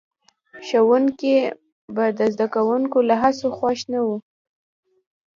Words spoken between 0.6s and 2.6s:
ښوونکي به د زده